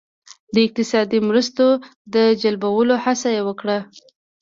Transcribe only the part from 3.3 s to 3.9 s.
یې وکړه.